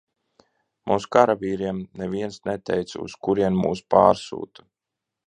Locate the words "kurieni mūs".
3.29-3.85